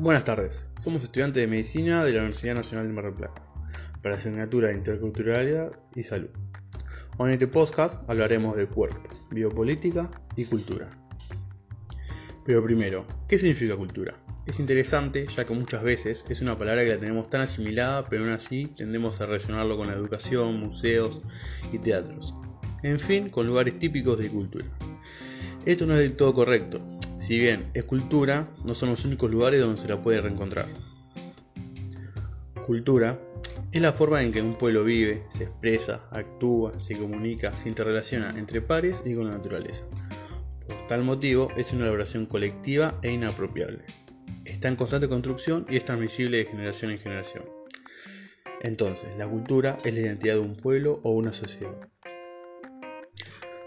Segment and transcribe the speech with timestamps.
[0.00, 3.42] Buenas tardes, somos estudiantes de Medicina de la Universidad Nacional de Mar del Plata,
[4.00, 6.30] para la asignatura de Interculturalidad y Salud.
[7.18, 10.88] En este podcast hablaremos de cuerpo, biopolítica y cultura.
[12.46, 14.14] Pero primero, ¿qué significa cultura?
[14.46, 18.22] Es interesante ya que muchas veces es una palabra que la tenemos tan asimilada, pero
[18.22, 21.22] aún así tendemos a relacionarlo con la educación, museos
[21.72, 22.34] y teatros.
[22.84, 24.66] En fin, con lugares típicos de cultura.
[25.66, 26.78] Esto no es del todo correcto,
[27.18, 30.68] si bien es cultura, no son los únicos lugares donde se la puede reencontrar.
[32.66, 33.20] Cultura
[33.72, 38.30] es la forma en que un pueblo vive, se expresa, actúa, se comunica, se interrelaciona
[38.38, 39.84] entre pares y con la naturaleza.
[40.66, 43.84] Por tal motivo, es una elaboración colectiva e inapropiable.
[44.44, 47.44] Está en constante construcción y es transmisible de generación en generación.
[48.62, 51.88] Entonces, la cultura es la identidad de un pueblo o una sociedad.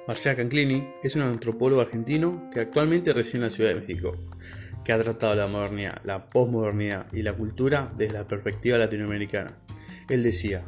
[0.07, 4.17] Marcial Canclini es un antropólogo argentino que actualmente reside en la Ciudad de México,
[4.83, 9.59] que ha tratado la modernidad, la posmodernidad y la cultura desde la perspectiva latinoamericana.
[10.09, 10.63] Él decía,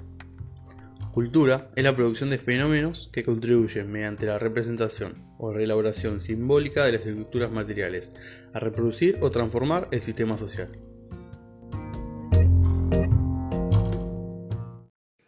[1.12, 6.94] Cultura es la producción de fenómenos que contribuyen mediante la representación o reelaboración simbólica de
[6.94, 8.12] las estructuras materiales
[8.54, 10.72] a reproducir o transformar el sistema social.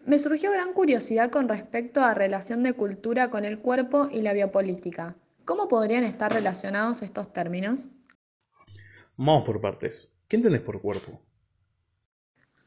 [0.06, 4.34] Me surgió gran curiosidad con respecto a relación de cultura con el cuerpo y la
[4.34, 5.16] biopolítica.
[5.46, 7.88] ¿Cómo podrían estar relacionados estos términos?
[9.18, 10.12] Vamos por partes.
[10.28, 11.24] ¿Qué entendés por cuerpo?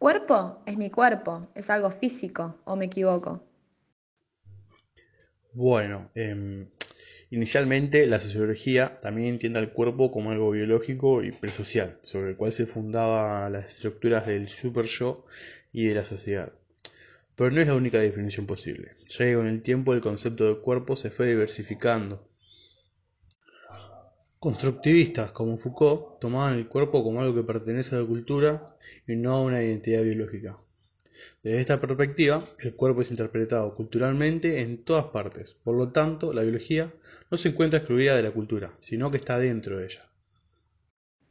[0.00, 3.44] Cuerpo es mi cuerpo, es algo físico, ¿o me equivoco?
[5.52, 6.68] Bueno, em,
[7.30, 12.50] inicialmente la sociología también entiende al cuerpo como algo biológico y presocial, sobre el cual
[12.50, 15.24] se fundaban las estructuras del super yo
[15.72, 16.57] y de la sociedad.
[17.38, 20.60] Pero no es la única definición posible, ya que con el tiempo el concepto de
[20.60, 22.28] cuerpo se fue diversificando.
[24.40, 29.34] Constructivistas como Foucault tomaban el cuerpo como algo que pertenece a la cultura y no
[29.34, 30.56] a una identidad biológica.
[31.44, 36.42] Desde esta perspectiva, el cuerpo es interpretado culturalmente en todas partes, por lo tanto, la
[36.42, 36.92] biología
[37.30, 40.10] no se encuentra excluida de la cultura, sino que está dentro de ella.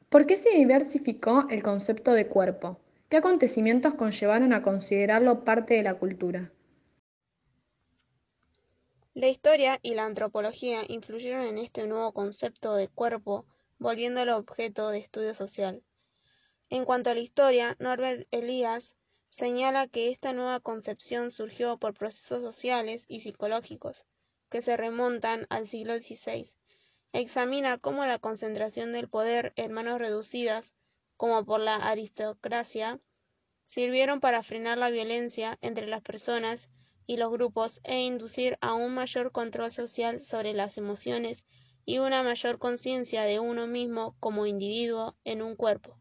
[0.08, 2.80] ¿Por qué se diversificó el concepto de cuerpo?
[3.10, 6.52] ¿Qué acontecimientos conllevaron a considerarlo parte de la cultura?
[9.14, 13.46] La historia y la antropología influyeron en este nuevo concepto de cuerpo,
[13.80, 15.82] volviéndolo objeto de estudio social.
[16.70, 18.98] En cuanto a la historia, Norbert Elias
[19.30, 24.06] señala que esta nueva concepción surgió por procesos sociales y psicológicos
[24.50, 26.46] que se remontan al siglo XVI.
[27.14, 30.74] Examina cómo la concentración del poder en manos reducidas
[31.18, 33.00] como por la aristocracia,
[33.66, 36.70] sirvieron para frenar la violencia entre las personas
[37.06, 41.46] y los grupos e inducir a un mayor control social sobre las emociones
[41.86, 45.98] y una mayor conciencia de uno mismo como individuo en un cuerpo.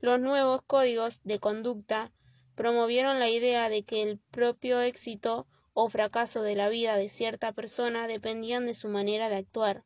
[0.00, 2.10] Los nuevos códigos de conducta
[2.54, 7.52] promovieron la idea de que el propio éxito o fracaso de la vida de cierta
[7.52, 9.84] persona dependían de su manera de actuar.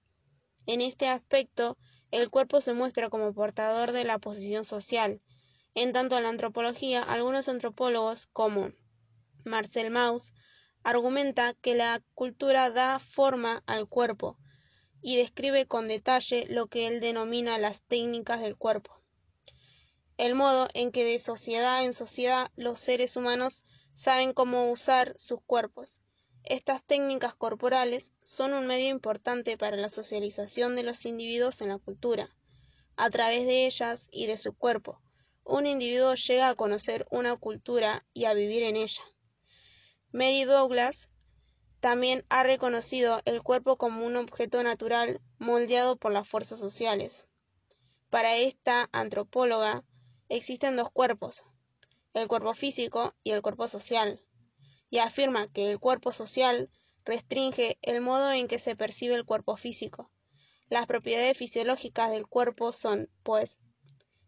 [0.66, 1.76] En este aspecto,
[2.14, 5.20] el cuerpo se muestra como portador de la posición social.
[5.74, 8.70] En tanto en la antropología, algunos antropólogos, como
[9.44, 10.32] Marcel Mauss,
[10.84, 14.38] argumenta que la cultura da forma al cuerpo
[15.02, 19.02] y describe con detalle lo que él denomina las técnicas del cuerpo.
[20.16, 25.40] El modo en que de sociedad en sociedad los seres humanos saben cómo usar sus
[25.44, 26.00] cuerpos
[26.44, 31.78] estas técnicas corporales son un medio importante para la socialización de los individuos en la
[31.78, 32.28] cultura.
[32.96, 35.00] A través de ellas y de su cuerpo,
[35.42, 39.02] un individuo llega a conocer una cultura y a vivir en ella.
[40.12, 41.10] Mary Douglas
[41.80, 47.26] también ha reconocido el cuerpo como un objeto natural moldeado por las fuerzas sociales.
[48.10, 49.82] Para esta antropóloga
[50.28, 51.46] existen dos cuerpos,
[52.12, 54.20] el cuerpo físico y el cuerpo social
[54.90, 56.70] y afirma que el cuerpo social
[57.04, 60.10] restringe el modo en que se percibe el cuerpo físico.
[60.68, 63.60] Las propiedades fisiológicas del cuerpo son, pues,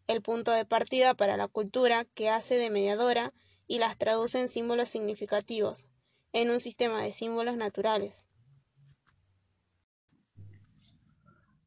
[0.06, 3.32] el punto de partida para la cultura que hace de mediadora
[3.67, 5.88] y las traduce en símbolos significativos,
[6.32, 8.29] en un sistema de símbolos naturales.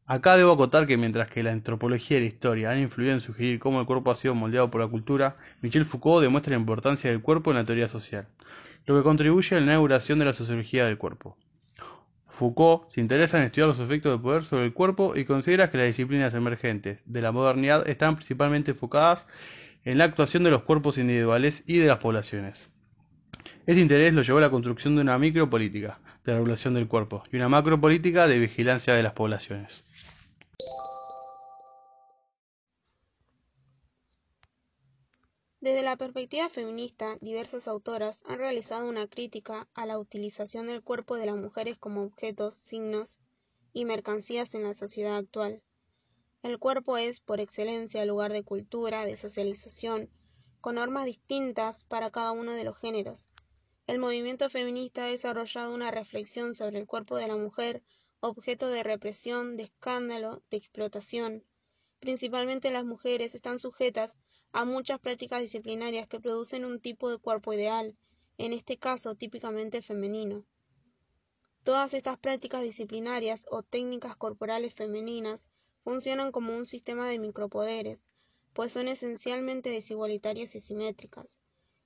[0.05, 3.59] Acá debo acotar que mientras que la antropología y la historia han influido en sugerir
[3.59, 7.21] cómo el cuerpo ha sido moldeado por la cultura, Michel Foucault demuestra la importancia del
[7.21, 8.27] cuerpo en la teoría social
[8.89, 11.37] lo que contribuye a la inauguración de la sociología del cuerpo.
[12.25, 15.77] Foucault se interesa en estudiar los efectos del poder sobre el cuerpo y considera que
[15.77, 19.27] las disciplinas emergentes de la modernidad están principalmente enfocadas
[19.85, 22.71] en la actuación de los cuerpos individuales y de las poblaciones.
[23.67, 27.35] Este interés lo llevó a la construcción de una micropolítica de regulación del cuerpo y
[27.35, 29.83] una macropolítica de vigilancia de las poblaciones.
[35.61, 41.17] Desde la perspectiva feminista, diversas autoras han realizado una crítica a la utilización del cuerpo
[41.17, 43.19] de las mujeres como objetos, signos
[43.73, 45.61] y mercancías en la sociedad actual.
[46.43, 50.09] El cuerpo es, por excelencia, lugar de cultura, de socialización,
[50.61, 53.27] con normas distintas para cada uno de los géneros.
[53.85, 57.83] El movimiento feminista ha desarrollado una reflexión sobre el cuerpo de la mujer,
[58.21, 61.43] objeto de represión, de escándalo, de explotación.
[61.99, 64.19] Principalmente las mujeres están sujetas
[64.51, 67.95] a muchas prácticas disciplinarias que producen un tipo de cuerpo ideal,
[68.37, 70.45] en este caso típicamente femenino.
[71.63, 75.47] Todas estas prácticas disciplinarias o técnicas corporales femeninas
[75.83, 78.09] funcionan como un sistema de micropoderes,
[78.53, 81.39] pues son esencialmente desigualitarias y simétricas.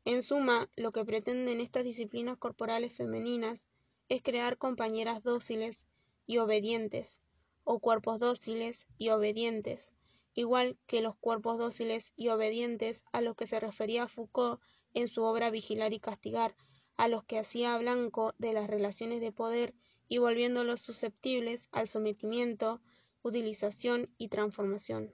[0.06, 3.68] En suma, lo que pretenden estas disciplinas corporales femeninas
[4.10, 5.88] es crear compañeras dóciles
[6.28, 7.22] y obedientes,
[7.64, 9.94] o cuerpos dóciles y obedientes,
[10.34, 14.62] igual que los cuerpos dóciles y obedientes a los que se refería Foucault
[14.94, 16.56] en su obra Vigilar y Castigar,
[16.96, 19.74] a los que hacía blanco de las relaciones de poder
[20.08, 22.82] y volviéndolos susceptibles al sometimiento,
[23.22, 25.14] utilización y transformación.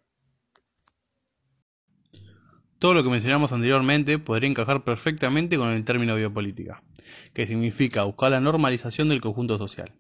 [2.80, 6.82] Todo lo que mencionamos anteriormente podría encajar perfectamente con el término biopolítica,
[7.34, 9.92] que significa buscar la normalización del conjunto social.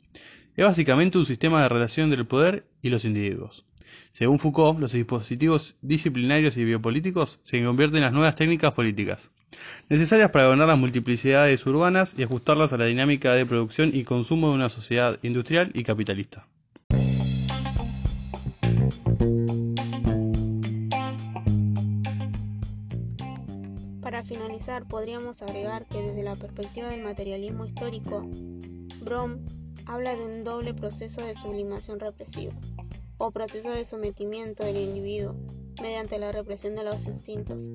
[0.56, 3.66] Es básicamente un sistema de relación del poder y los individuos.
[4.12, 9.30] Según Foucault, los dispositivos disciplinarios y biopolíticos se convierten en las nuevas técnicas políticas,
[9.88, 14.50] necesarias para gobernar las multiplicidades urbanas y ajustarlas a la dinámica de producción y consumo
[14.50, 16.48] de una sociedad industrial y capitalista.
[24.02, 28.28] Para finalizar, podríamos agregar que desde la perspectiva del materialismo histórico,
[29.02, 29.46] Brom
[29.86, 32.54] habla de un doble proceso de sublimación represiva
[33.20, 35.36] o proceso de sometimiento del individuo
[35.82, 37.70] mediante la represión de los instintos,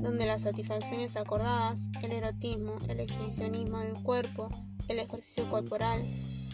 [0.00, 4.48] donde las satisfacciones acordadas, el erotismo, el exhibicionismo del cuerpo,
[4.88, 6.02] el ejercicio corporal,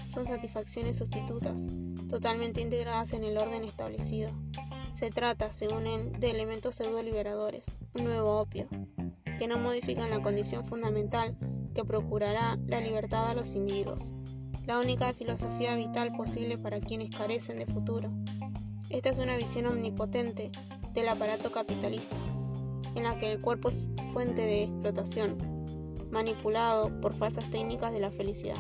[0.07, 1.69] son satisfacciones sustitutas,
[2.09, 4.31] totalmente integradas en el orden establecido.
[4.93, 8.67] Se trata, según él, de elementos pseudo-liberadores, un nuevo opio,
[9.39, 11.37] que no modifican la condición fundamental
[11.75, 14.15] que procurará la libertad a los individuos
[14.67, 18.11] la única filosofía vital posible para quienes carecen de futuro.
[18.91, 20.51] Esta es una visión omnipotente
[20.93, 22.17] del aparato capitalista,
[22.97, 25.37] en la que el cuerpo es fuente de explotación,
[26.11, 28.57] manipulado por falsas técnicas de la felicidad.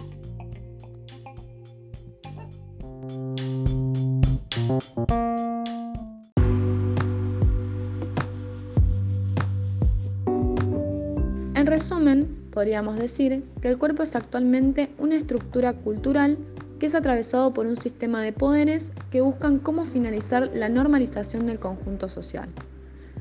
[11.54, 16.38] En resumen, podríamos decir que el cuerpo es actualmente una estructura cultural
[16.80, 21.58] que es atravesado por un sistema de poderes que buscan cómo finalizar la normalización del
[21.58, 22.48] conjunto social.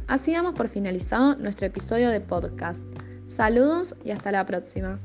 [0.07, 2.81] Así damos por finalizado nuestro episodio de podcast.
[3.27, 5.01] Saludos y hasta la próxima.